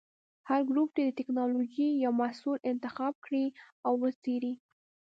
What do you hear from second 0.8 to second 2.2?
دې د ټېکنالوجۍ یو